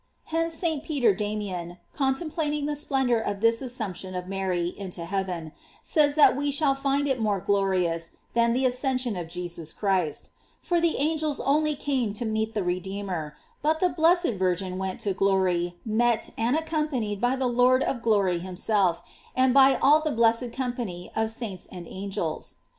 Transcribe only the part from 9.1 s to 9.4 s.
of